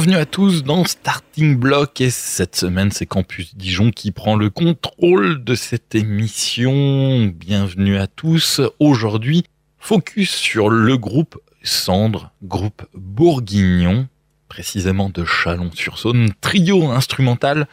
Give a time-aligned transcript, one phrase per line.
[0.00, 4.48] Bienvenue à tous dans Starting Block et cette semaine c'est Campus Dijon qui prend le
[4.48, 7.26] contrôle de cette émission.
[7.26, 8.62] Bienvenue à tous.
[8.78, 9.44] Aujourd'hui,
[9.78, 14.08] focus sur le groupe Cendre, groupe bourguignon,
[14.48, 17.68] précisément de Chalon-sur-Saône, trio instrumental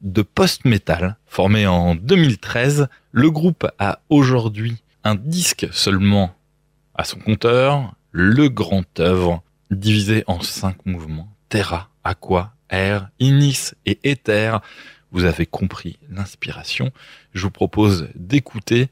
[0.00, 2.88] de post-metal formé en 2013.
[3.12, 6.34] Le groupe a aujourd'hui un disque seulement
[6.94, 11.35] à son compteur, le grand œuvre divisé en cinq mouvements.
[11.48, 14.60] Terra, Aqua, Air, Inis et Éther.
[15.12, 16.92] Vous avez compris l'inspiration.
[17.32, 18.88] Je vous propose d'écouter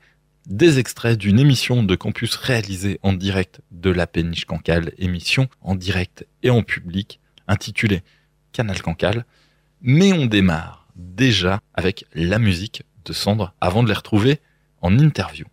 [0.47, 5.75] des extraits d'une émission de campus réalisée en direct de la péniche Cancale, émission en
[5.75, 8.03] direct et en public, intitulée
[8.53, 9.25] Canal Cancale.
[9.81, 14.41] Mais on démarre déjà avec la musique de Cendre avant de les retrouver
[14.81, 15.47] en interview.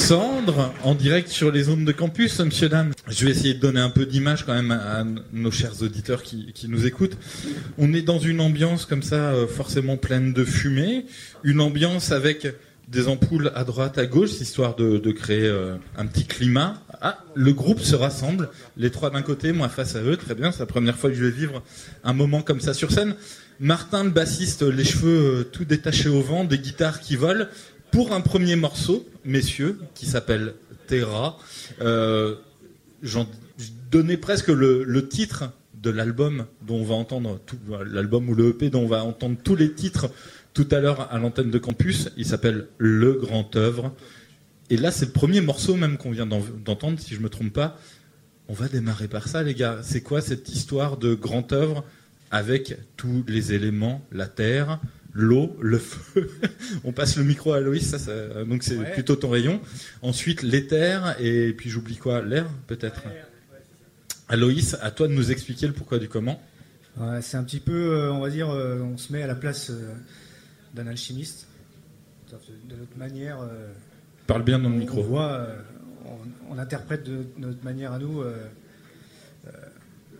[0.00, 2.92] Cendre, en direct sur les zones de campus, monsieur, dame.
[3.06, 6.66] Je vais essayer de donner un peu d'image quand même à nos chers auditeurs qui,
[6.68, 7.16] nous écoutent.
[7.76, 11.04] On est dans une ambiance comme ça, euh, forcément pleine de fumée,
[11.44, 12.48] une ambiance avec
[12.88, 16.82] des ampoules à droite, à gauche, histoire de, créer euh, un petit climat.
[17.02, 18.48] Ah, le groupe se rassemble,
[18.78, 21.16] les trois d'un côté, moi face à eux, très bien, c'est la première fois que
[21.16, 21.62] je vais vivre
[22.04, 23.14] un moment comme ça sur scène.
[23.60, 27.44] Martin, le bassiste, les cheveux euh, tout détachés au vent, des guitares qui volent,
[27.90, 30.54] pour un premier morceau, messieurs, qui s'appelle
[30.86, 31.38] Terra.
[31.80, 32.36] Euh,
[33.02, 33.26] J'en
[33.90, 37.40] donnais presque le, titre de l'album dont on va entendre
[37.90, 40.10] l'album ou le EP dont on va entendre tous les titres
[40.52, 42.10] tout à l'heure à l'antenne de campus.
[42.16, 43.94] Il s'appelle Le Grand Œuvre.
[44.68, 47.78] Et là, c'est le premier morceau même qu'on vient d'entendre, si je me trompe pas.
[48.48, 49.78] On va démarrer par ça, les gars.
[49.82, 51.84] C'est quoi cette histoire de grand œuvre
[52.30, 54.80] avec tous les éléments, la terre,
[55.20, 56.30] l'eau, le feu.
[56.84, 59.60] On passe le micro à Loïs, ça, donc c'est plutôt ton rayon.
[60.02, 63.02] Ensuite, l'éther, et puis j'oublie quoi L'air, peut-être
[64.30, 66.40] Aloïs, à toi de nous expliquer le pourquoi du comment.
[67.20, 69.70] c'est un petit peu, euh, on va dire, euh, on se met à la place
[69.70, 69.92] euh,
[70.72, 71.48] d'un alchimiste.
[72.30, 73.38] De notre manière.
[74.28, 75.00] Parle bien dans le micro.
[75.00, 75.48] On voit,
[76.48, 78.22] on, interprète de notre manière à nous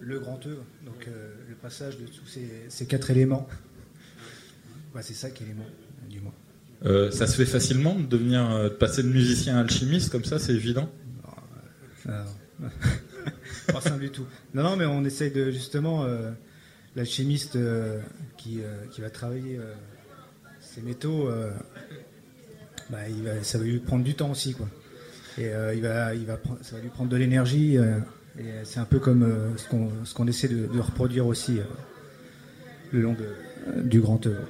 [0.00, 2.26] le grand œuvre, donc le passage de tous
[2.69, 3.47] ces quatre éléments
[5.00, 5.66] c'est ça qui est l'élément,
[6.09, 6.35] du moins.
[6.87, 10.25] Euh, ça se fait facilement de devenir, euh, de passer de musicien à alchimiste comme
[10.25, 10.88] ça, c'est évident?
[12.09, 12.25] Euh,
[13.73, 14.25] Pas simple du tout.
[14.54, 16.06] Non, non, mais on essaye de justement
[16.97, 17.59] l'alchimiste
[18.37, 19.61] qui, qui, va travailler
[20.61, 21.28] ces métaux.
[22.90, 24.68] Bah, il va, ça va lui prendre du temps aussi, quoi.
[25.38, 27.76] Et il va, il va, ça va lui prendre de l'énergie.
[27.76, 31.61] et c'est un peu comme ce qu'on essaie de, de, reproduire aussi
[32.92, 34.49] le long de, du grand œuvre.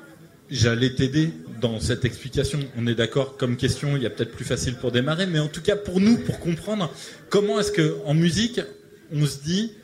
[0.50, 1.30] J'allais t'aider
[1.60, 2.58] dans cette explication.
[2.76, 5.46] On est d'accord comme question, il y a peut-être plus facile pour démarrer, mais en
[5.46, 6.92] tout cas pour nous, pour comprendre
[7.28, 8.60] comment est-ce que en musique,
[9.12, 9.74] on se dit,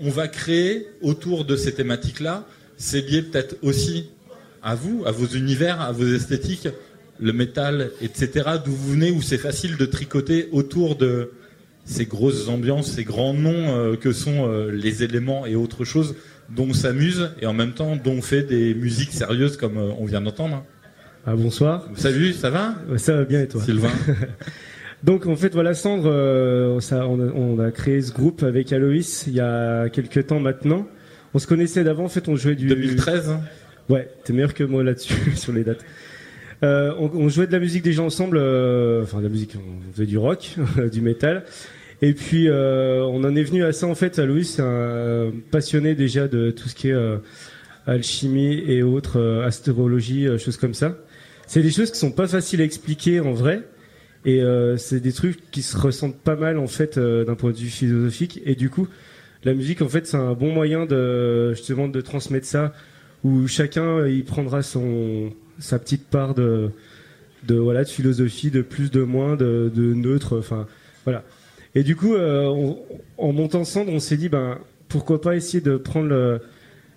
[0.00, 2.46] on va créer autour de ces thématiques-là.
[2.78, 4.08] C'est lié peut-être aussi
[4.62, 6.68] à vous, à vos univers, à vos esthétiques,
[7.20, 8.52] le métal, etc.
[8.64, 11.32] D'où vous venez, où c'est facile de tricoter autour de
[11.84, 16.14] ces grosses ambiances, ces grands noms euh, que sont euh, les éléments et autres choses
[16.48, 19.90] dont on s'amuse et en même temps dont on fait des musiques sérieuses comme euh,
[19.98, 20.64] on vient d'entendre.
[21.26, 21.88] Ah, bonsoir.
[21.96, 22.74] Salut, ça va?
[22.96, 23.62] Ça va bien et toi?
[23.62, 23.90] Sylvain
[25.02, 29.34] Donc en fait voilà Sandre, euh, ça, on, a, créé ce groupe avec Aloïs il
[29.34, 30.86] y a quelques temps maintenant.
[31.34, 32.68] On se connaissait d'avant, en fait on jouait du...
[32.68, 33.40] 2013 hein?
[33.90, 35.84] Ouais, t'es meilleur que moi là-dessus sur les dates.
[36.62, 40.16] Euh, on, jouait de la musique déjà ensemble, enfin de la musique, on faisait du
[40.16, 40.56] rock,
[40.92, 41.44] du métal.
[42.04, 44.18] Et puis euh, on en est venu à ça en fait.
[44.18, 47.16] Louis, c'est un passionné déjà de tout ce qui est euh,
[47.86, 50.98] alchimie et autres, euh, astrologie, choses comme ça.
[51.46, 53.62] C'est des choses qui sont pas faciles à expliquer en vrai.
[54.26, 54.42] Et
[54.78, 58.40] c'est des trucs qui se ressentent pas mal en fait d'un point de vue philosophique.
[58.44, 58.86] Et du coup,
[59.44, 62.74] la musique en fait c'est un bon moyen de justement de transmettre ça,
[63.22, 66.70] où chacun il prendra son sa petite part de
[67.46, 70.38] de voilà de philosophie, de plus, de moins, de, de neutre.
[70.38, 70.66] Enfin
[71.04, 71.22] voilà.
[71.74, 72.74] Et du coup, euh,
[73.18, 76.40] en montant Cendre, on s'est dit, ben, pourquoi pas essayer de prendre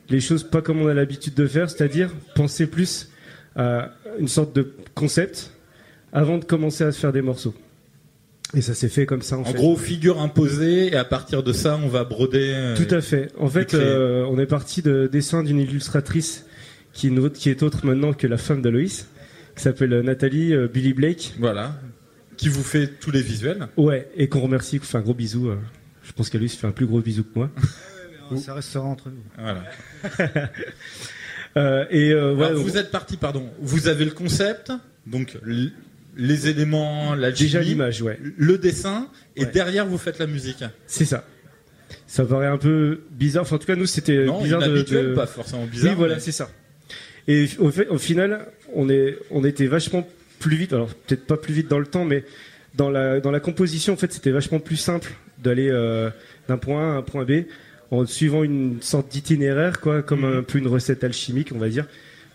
[0.09, 3.09] les choses pas comme on a l'habitude de faire, c'est-à-dire penser plus
[3.55, 5.51] à une sorte de concept
[6.13, 7.53] avant de commencer à se faire des morceaux.
[8.53, 9.37] Et ça s'est fait comme ça.
[9.37, 12.51] En, en gros, figure imposée, et à partir de ça, on va broder.
[12.53, 13.29] Euh, Tout à fait.
[13.37, 16.45] En fait, euh, on est parti de dessin d'une illustratrice
[16.93, 19.07] qui, qui est autre maintenant que la femme d'Aloïs,
[19.55, 21.33] qui s'appelle Nathalie Billy Blake.
[21.39, 21.75] Voilà
[22.37, 23.67] qui vous fait tous les visuels.
[23.75, 25.49] Ouais, et qu'on remercie, fait un gros bisou.
[25.49, 25.57] Euh,
[26.03, 27.49] je pense qu'à lui, se fait un plus gros bisou que moi.
[28.37, 29.23] ça restera entre nous.
[29.37, 29.63] Voilà.
[31.57, 33.49] euh, et euh, vous êtes parti, pardon.
[33.59, 34.71] Vous avez le concept,
[35.05, 35.37] donc
[36.15, 38.19] les éléments, la déjà l'image, ouais.
[38.37, 40.63] Le dessin, et derrière vous faites la musique.
[40.85, 41.25] C'est ça.
[42.05, 43.43] Ça paraît un peu bizarre.
[43.43, 45.91] Enfin, en tout cas, nous, c'était bizarre de, pas forcément bizarre.
[45.91, 46.49] Oui, voilà, c'est ça.
[47.27, 50.07] Et au, fait, au final, on est, on était vachement
[50.39, 52.23] plus vite, alors peut-être pas plus vite dans le temps, mais
[52.77, 55.11] dans la, dans la composition, en fait, c'était vachement plus simple
[55.43, 56.09] d'aller euh,
[56.47, 57.45] d'un point A à un point B
[57.91, 60.37] en suivant une sorte d'itinéraire, quoi, comme mhm.
[60.39, 61.85] un peu une recette alchimique, on va dire,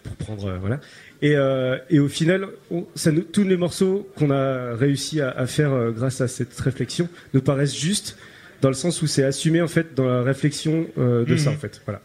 [0.03, 0.81] pour prendre, euh, voilà.
[1.21, 2.49] Et, euh, et, au final,
[2.97, 7.09] ça nous, tous les morceaux qu'on a réussi à, à faire grâce à cette réflexion
[7.33, 8.17] nous paraissent justes
[8.61, 11.57] dans le sens où c'est assumé en fait dans la réflexion de ça, mhm.
[11.57, 11.81] en fait.
[11.85, 12.01] Voilà.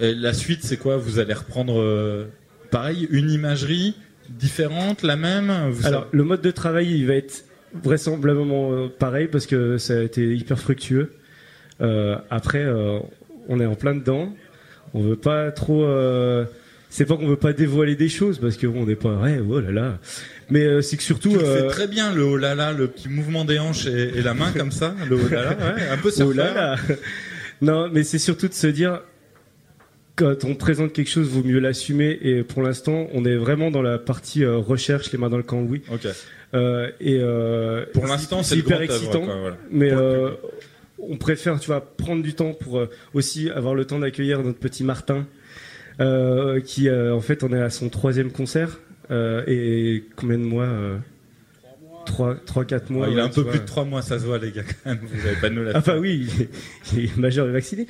[0.00, 0.96] Et la suite, c'est quoi?
[0.96, 2.26] Vous allez reprendre
[2.70, 3.94] pareil une imagerie
[4.28, 5.52] différente, la même
[5.84, 7.44] Alors, le mode de travail, il va être
[7.82, 11.12] vraisemblablement euh, pareil parce que ça a été hyper fructueux.
[11.80, 12.98] Euh, après, euh,
[13.48, 14.34] on est en plein dedans.
[14.94, 15.84] On veut pas trop
[16.96, 19.38] c'est pas qu'on veut pas dévoiler des choses parce que bon, on n'est pas ouais,
[19.46, 19.98] oh là là.
[20.48, 21.30] Mais euh, c'est que surtout.
[21.30, 23.86] Tu le fais euh, très bien le oh là là, le petit mouvement des hanches
[23.86, 26.54] et, et la main comme ça, le oh là là, ouais, un peu Oh là
[26.54, 26.76] là.
[27.60, 29.02] Non, mais c'est surtout de se dire
[30.16, 32.18] quand on présente quelque chose, vaut mieux l'assumer.
[32.22, 35.42] Et pour l'instant, on est vraiment dans la partie euh, recherche, les mains dans le
[35.42, 35.82] cambouis.
[35.92, 36.06] Ok.
[36.54, 39.24] Euh, et euh, Pour l'instant, c'est hyper œuvre, excitant.
[39.24, 39.56] quoi, voilà.
[39.70, 40.30] Mais euh,
[40.98, 42.82] on préfère, tu vois, prendre du temps pour
[43.14, 45.26] aussi avoir le temps d'accueillir notre petit Martin,
[45.98, 48.80] qui en fait, on est à son troisième concert.
[49.10, 50.68] Et combien de mois
[52.08, 53.06] euh, Trois, trois, quatre mois.
[53.06, 53.50] Ouais, il a ouais, un peu vois.
[53.52, 54.98] plus de trois mois, ça se voit les gars quand même.
[55.02, 56.48] Vous avez pas de nous la Ah bah oui, il est,
[56.96, 57.86] il est majeur et vacciné.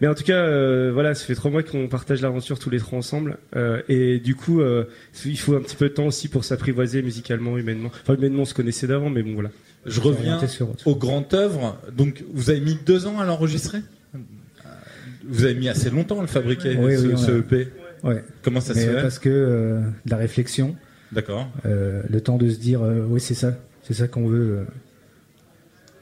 [0.00, 2.78] Mais en tout cas, euh, voilà, ça fait trois mois qu'on partage l'aventure tous les
[2.78, 3.38] trois ensemble.
[3.56, 4.84] Euh, et du coup, euh,
[5.24, 7.90] il faut un petit peu de temps aussi pour s'apprivoiser musicalement, humainement.
[8.02, 9.50] Enfin, humainement, on se connaissait d'avant, mais bon, voilà.
[9.86, 10.38] Je reviens
[10.84, 11.78] au grand œuvre.
[11.96, 13.78] Donc, vous avez mis deux ans à l'enregistrer?
[15.30, 17.68] Vous avez mis assez longtemps à le fabriquer, Oui, ce, oui, on ce a- EP.
[18.02, 18.24] Ouais.
[18.42, 19.02] Comment ça Mais se fait?
[19.02, 20.76] parce que euh, de la réflexion,
[21.12, 21.48] D'accord.
[21.66, 24.58] euh, le temps de se dire, euh, oui, c'est ça, c'est ça qu'on veut.
[24.58, 24.64] euh.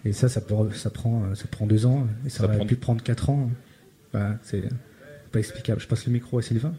[0.04, 2.66] Et ça, ça, peut- ça prend, ça prend deux ans, et ça, Ça aurait prend-
[2.66, 3.50] pu prendre quatre ans.
[4.12, 4.62] Voilà, c'est
[5.32, 5.80] pas explicable.
[5.80, 6.74] Je passe le micro à Sylvain.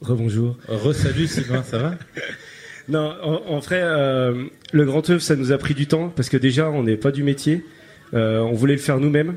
[0.00, 0.56] Rebonjour.
[0.68, 1.94] Re-salut Sylvain, ça va?
[2.88, 6.28] Non, en, en vrai, euh, le grand œuvre, ça nous a pris du temps parce
[6.28, 7.64] que déjà, on n'est pas du métier.
[8.14, 9.36] Euh, on voulait le faire nous-mêmes.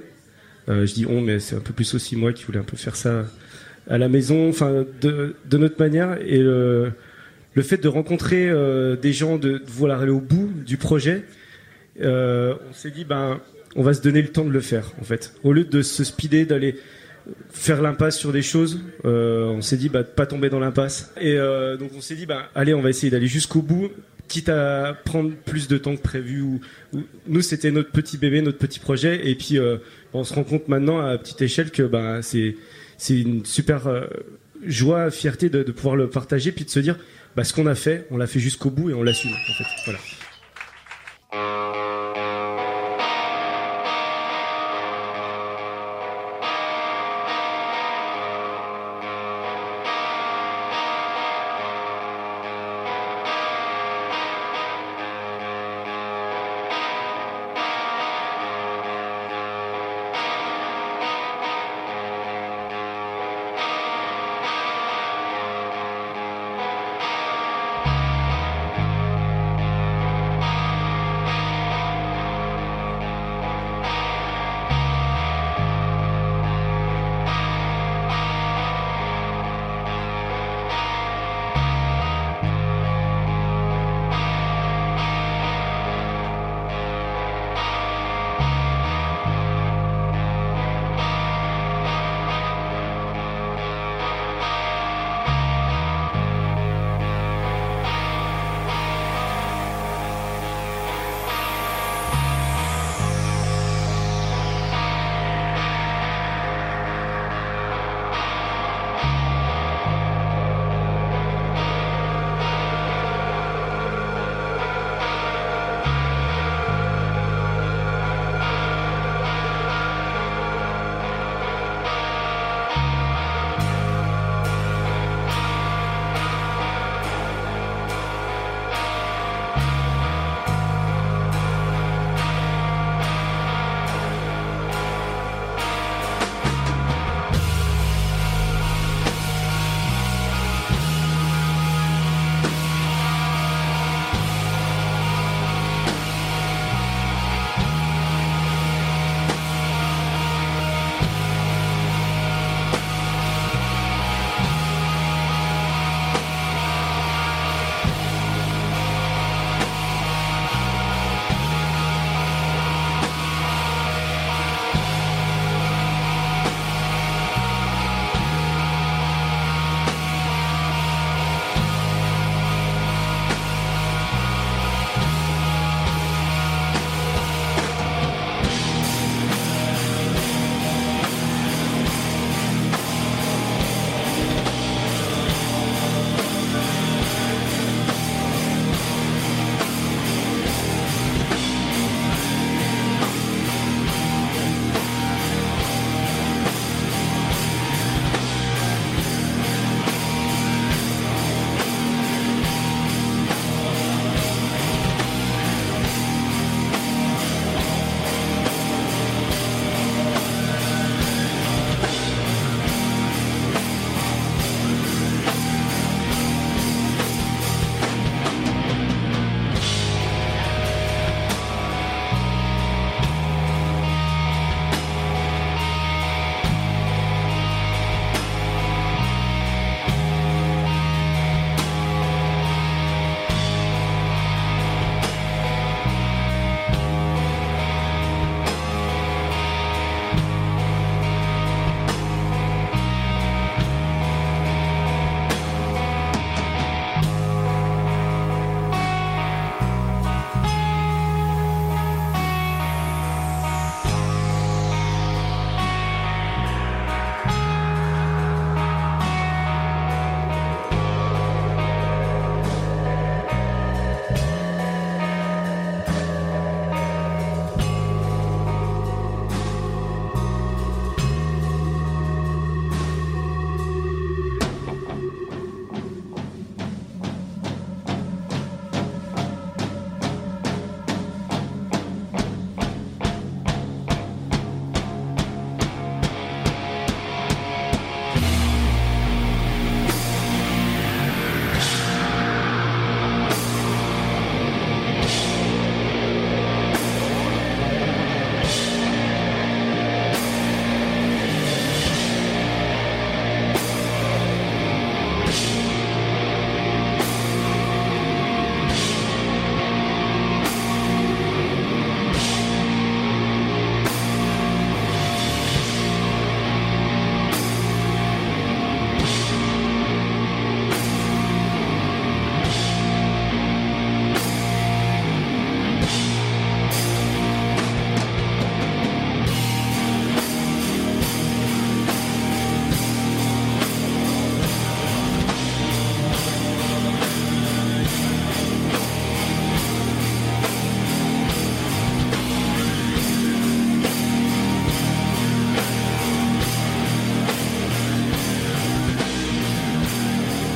[0.70, 2.78] Euh, je dis on, mais c'est un peu plus aussi moi qui voulais un peu
[2.78, 3.26] faire ça
[3.88, 6.18] à la maison, enfin de, de notre manière.
[6.26, 6.94] Et le,
[7.54, 11.24] le fait de rencontrer euh, des gens, de, vouloir aller au bout du projet,
[12.02, 13.40] euh, on s'est dit ben
[13.76, 15.34] on va se donner le temps de le faire en fait.
[15.44, 16.76] Au lieu de se speeder, d'aller
[17.50, 21.14] faire l'impasse sur des choses, euh, on s'est dit bah de pas tomber dans l'impasse.
[21.20, 21.38] Et
[21.80, 23.92] donc on s'est dit bah allez on va essayer d'aller jusqu'au bout,
[24.28, 26.42] quitte à prendre plus de temps que prévu.
[26.42, 26.62] Ou,
[26.94, 29.78] ou- nous c'était notre petit bébé, notre petit projet, et puis euh,
[30.14, 32.56] on se rend compte maintenant à petite échelle que bah c'est
[33.10, 34.08] une super
[34.66, 36.98] joie, fierté de pouvoir le partager, puis de se dire
[37.36, 39.66] bah ce qu'on a fait, on l'a fait jusqu'au bout et on l'assume en fait.
[39.86, 40.00] Voilà.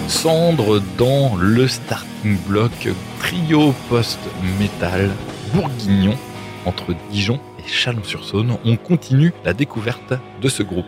[0.07, 2.87] Cendre dans le starting block
[3.19, 5.09] trio post-metal
[5.53, 6.17] bourguignon
[6.65, 8.57] entre Dijon et Chalon-sur-Saône.
[8.63, 10.85] On continue la découverte de ce groupe.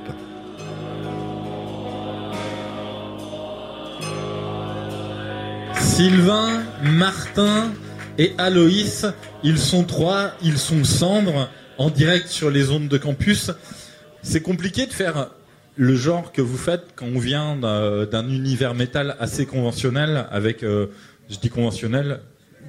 [5.77, 7.71] Sylvain, Martin
[8.17, 9.05] et Aloïs,
[9.43, 13.51] ils sont trois, ils sont cendres en direct sur les ondes de campus.
[14.21, 15.29] C'est compliqué de faire
[15.79, 20.87] le genre que vous faites quand on vient d'un univers métal assez conventionnel avec, euh,
[21.29, 22.19] je dis conventionnel,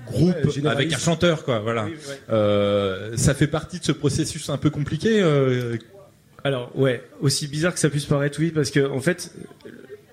[0.07, 1.59] groupe Ouais, avec un chanteur quoi.
[1.59, 1.87] Voilà.
[1.87, 2.19] Oui, ouais.
[2.31, 5.21] Euh, ça fait partie de ce processus un peu compliqué.
[5.23, 5.77] euh,
[6.45, 9.35] Alors ouais, aussi bizarre que ça puisse paraître, oui, parce que en fait,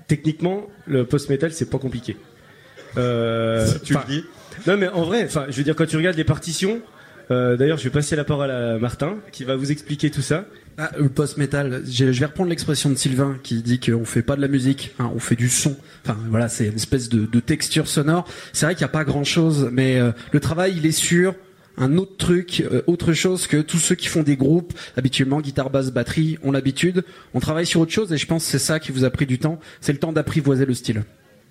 [0.08, 2.18] techniquement, le post-metal c'est pas compliqué.
[2.96, 4.24] Si tu le dis.
[4.66, 6.82] Non mais en vrai, enfin, je veux dire quand tu regardes les partitions.
[7.30, 10.46] D'ailleurs, je vais passer la parole à Martin qui va vous expliquer tout ça.
[10.80, 14.42] Ah, le post-metal, je vais reprendre l'expression de Sylvain qui dit qu'on fait pas de
[14.42, 15.76] la musique, hein, on fait du son.
[16.04, 18.28] Enfin voilà, c'est une espèce de, de texture sonore.
[18.54, 21.34] C'est vrai qu'il n'y a pas grand-chose, mais euh, le travail il est sur
[21.78, 25.72] un autre truc, euh, autre chose que tous ceux qui font des groupes, habituellement guitare,
[25.72, 27.04] basse, batterie, ont l'habitude.
[27.34, 29.26] On travaille sur autre chose et je pense que c'est ça qui vous a pris
[29.26, 29.60] du temps.
[29.82, 31.04] C'est le temps d'apprivoiser le style.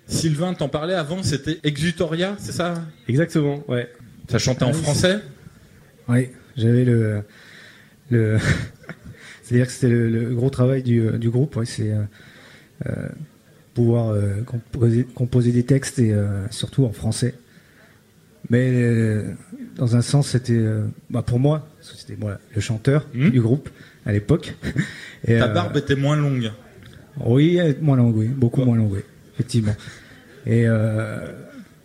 [0.05, 2.75] Sylvain, t'en parlais avant, c'était Exutoria, c'est ça?
[3.09, 3.91] Exactement, ouais.
[4.29, 5.19] Ça chantait en Ah oui, français?
[6.07, 7.23] Oui, j'avais le.
[8.09, 8.37] le
[9.47, 12.01] C'est-à-dire que c'était le, le gros travail du, du groupe, ouais, c'est euh,
[12.87, 13.07] euh,
[13.73, 17.33] pouvoir euh, composer, composer des textes et euh, surtout en français.
[18.49, 19.23] Mais euh,
[19.77, 23.29] dans un sens, c'était euh, bah, pour moi, parce que c'était moi le chanteur Mhm.
[23.31, 23.69] du groupe
[24.05, 24.55] à l'époque.
[25.25, 26.51] Ta euh, barbe était moins longue.
[27.25, 28.99] Oui, moins longue, oui, beaucoup moins longue, oui,
[29.33, 29.75] effectivement.
[30.45, 31.17] Et euh,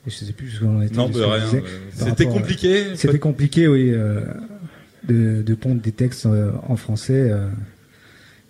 [0.06, 0.94] je sais plus ce qu'on en était.
[0.96, 1.44] Non, bah, qu'on rien.
[1.54, 1.60] euh,
[1.94, 2.84] C'était à- compliqué.
[2.96, 4.20] C'était compliqué, oui, euh,
[5.08, 7.46] de, de pondre des textes euh, en français euh,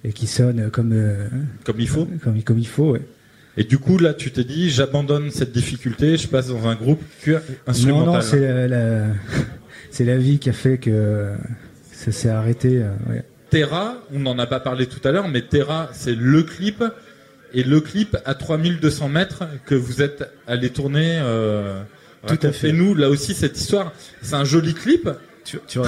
[0.04, 1.28] et qui sonnent comme, euh,
[1.64, 2.06] Comme il faut.
[2.22, 2.92] comme, comme il faut.
[2.92, 3.02] ouais.
[3.56, 7.02] Et du coup, là, tu t'es dit, j'abandonne cette difficulté, je passe dans un groupe
[7.22, 8.14] que Non, instrumental.
[8.14, 9.06] non, c'est la, la-
[9.90, 11.32] c'est la vie qui a fait que
[11.92, 12.82] ça s'est arrêté.
[13.10, 13.24] ouais.
[13.50, 16.82] Terra, on n'en a pas parlé tout à l'heure, mais Terra, c'est le clip.
[17.54, 21.18] Et le clip à 3200 mètres que vous êtes allé tourner.
[21.22, 21.82] Euh,
[22.26, 22.72] Tout à fait.
[22.72, 23.92] nous là aussi cette histoire.
[24.22, 25.10] C'est un joli clip,
[25.44, 25.86] Tu, tu vas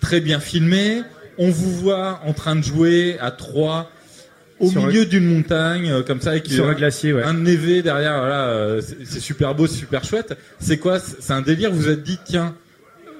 [0.00, 1.02] très bien filmé.
[1.38, 3.90] On vous voit en train de jouer à trois
[4.58, 7.22] au Sur milieu d'une montagne, euh, comme ça, avec Sur un- un glacier, ouais.
[7.22, 10.36] un névé derrière, voilà, euh, c'est super beau, super chouette.
[10.58, 10.98] C'est quoi?
[10.98, 12.54] C'est un délire, vous vous êtes dit, tiens,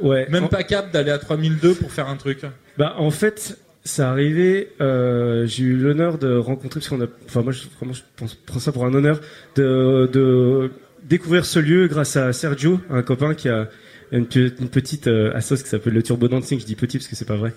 [0.02, 0.26] Ouais.
[0.30, 2.40] même En- pas cap d'aller à 3002 pour faire un truc
[2.76, 4.68] Bah, en fait, ça arrivait.
[4.82, 8.34] Euh, j'ai eu l'honneur de rencontrer, parce qu'on a, enfin moi, je, vraiment, je pense,
[8.34, 9.20] prends ça pour un honneur
[9.56, 10.70] de, de
[11.08, 13.68] découvrir ce lieu grâce à Sergio, un copain qui a
[14.12, 16.58] une, une petite euh, assos qui s'appelle le Turbo Dancing.
[16.60, 17.52] Je dis petit parce que c'est pas vrai.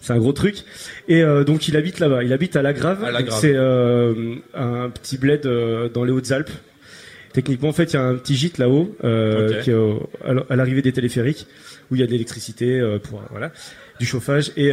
[0.00, 0.56] C'est un gros truc.
[1.08, 2.22] Et euh, donc il habite là-bas.
[2.22, 3.04] Il habite à La Grave.
[3.40, 6.50] C'est euh, un petit bled euh, dans les Hautes-Alpes.
[7.32, 9.60] Techniquement, en fait, il y a un petit gîte là-haut Ok.
[9.62, 10.08] qui est au-
[10.48, 11.46] à l'arrivée des téléphériques
[11.90, 13.52] où il y a de l'électricité pour voilà
[14.00, 14.72] du chauffage et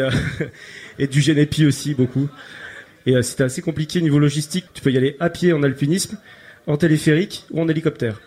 [0.99, 2.29] et du génépi aussi beaucoup.
[3.05, 4.65] Et c'était assez compliqué niveau logistique.
[4.73, 6.17] Tu peux y aller à pied en alpinisme,
[6.67, 8.21] en téléphérique ou en hélicoptère.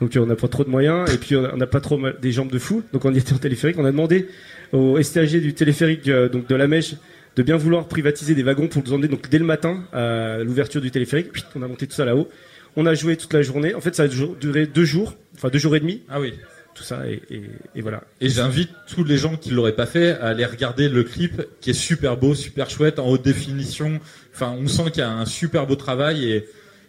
[0.00, 1.80] Donc euh, on n'a pas trop de moyens et puis on a- on n'a pas
[1.80, 2.82] trop mal- des jambes de fou.
[2.92, 3.76] Donc on y était en téléphérique.
[3.78, 4.28] On a demandé
[4.72, 6.94] au STAG du téléphérique euh, donc de la Mèche
[7.36, 10.80] de bien vouloir privatiser des wagons pour nous emmener donc dès le matin à l'ouverture
[10.80, 11.32] du téléphérique.
[11.32, 12.28] Puis on a monté tout ça là-haut.
[12.76, 13.74] On a joué toute la journée.
[13.74, 16.34] En fait, ça a duré deux jours, enfin deux jours et demi, Ah oui.
[16.74, 17.42] tout ça et, et,
[17.74, 18.02] et voilà.
[18.20, 21.70] Et j'invite tous les gens qui l'auraient pas fait à aller regarder le clip qui
[21.70, 24.00] est super beau, super chouette, en haute définition.
[24.34, 26.44] Enfin, on sent qu'il y a un super beau travail et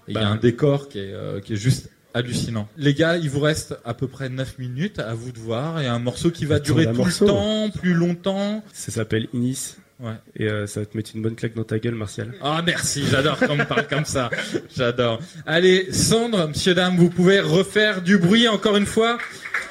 [0.07, 0.27] il y a Bah.
[0.27, 2.67] un décor qui est, euh, qui est juste hallucinant.
[2.77, 5.87] Les gars, il vous reste à peu près 9 minutes à vous de voir et
[5.87, 7.25] un morceau qui va durer tout morceau.
[7.25, 8.63] le temps, plus longtemps.
[8.73, 9.75] Ça s'appelle Inis.
[9.99, 10.13] Ouais.
[10.35, 12.33] Et euh, ça va te mettre une bonne claque dans ta gueule, Martial.
[12.41, 14.31] Ah merci, j'adore quand on me parle comme ça.
[14.75, 15.19] J'adore.
[15.45, 19.19] Allez, Sandre, monsieur, dame, vous pouvez refaire du bruit encore une fois.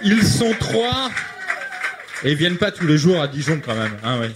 [0.02, 1.10] Ils sont trois.
[2.22, 3.96] Et ils viennent pas tous les jours à Dijon quand même.
[4.04, 4.28] Hein, oui.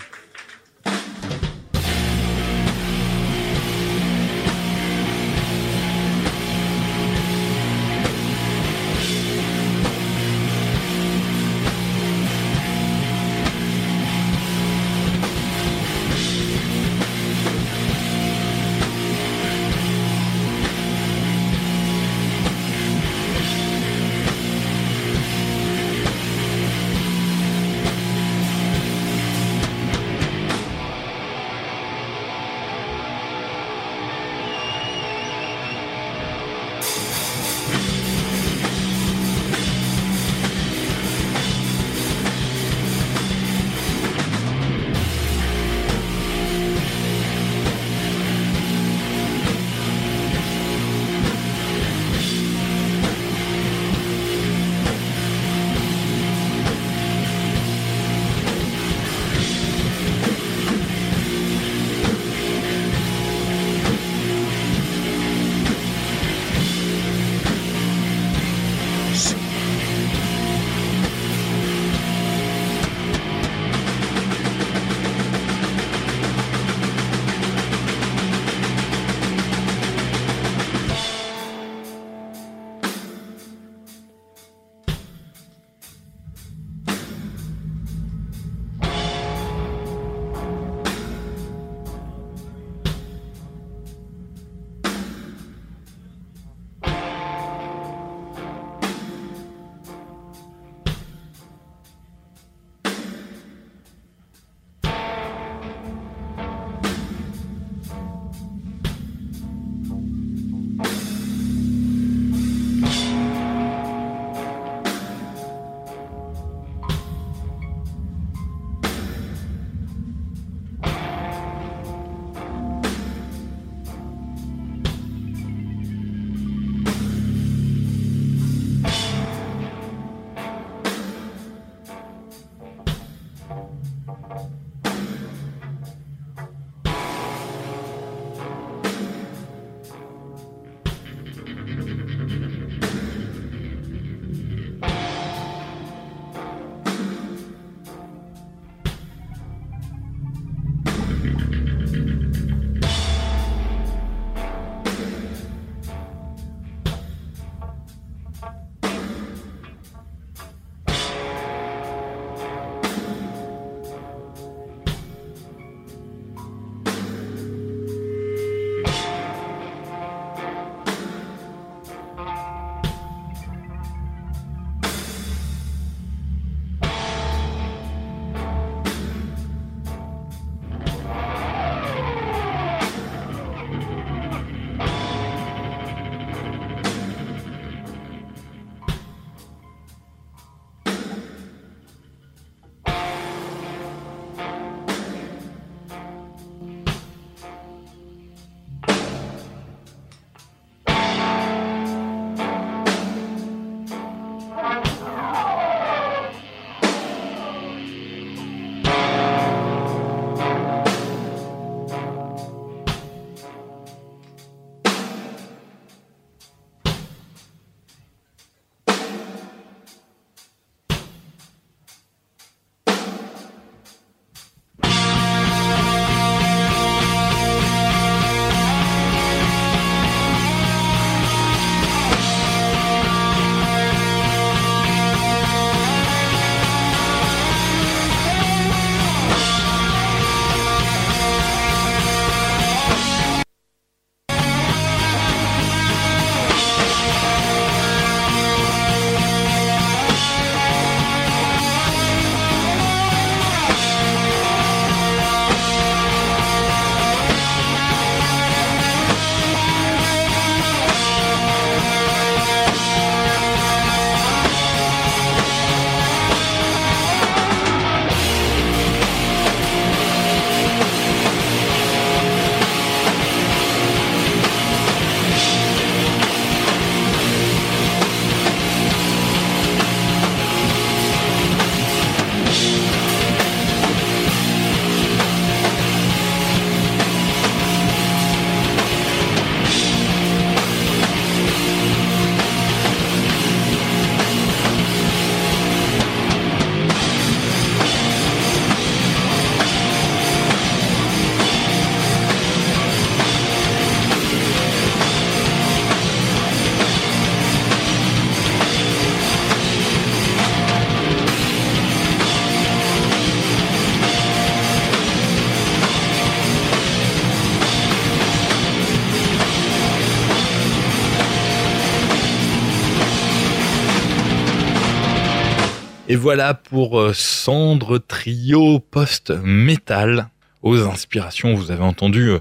[326.15, 330.29] Et voilà pour euh, Cendre Trio Post-Metal.
[330.63, 332.39] Aux inspirations, vous avez entendu euh,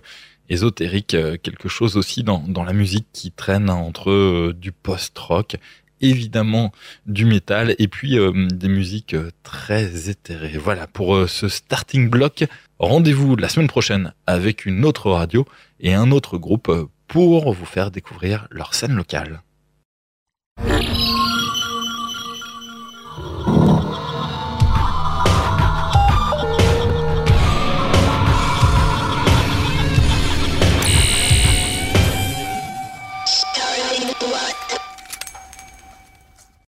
[0.47, 5.55] ésotérique, euh, quelque chose aussi dans, dans la musique qui traîne entre du post-rock,
[6.01, 6.71] évidemment
[7.07, 8.19] du métal, et puis
[8.51, 10.59] des musiques très éthérées.
[10.59, 12.43] Voilà pour ce starting block.
[12.77, 15.47] Rendez-vous la semaine prochaine avec une autre radio
[15.79, 16.71] et un autre groupe
[17.07, 19.41] pour vous faire découvrir leur scène locale.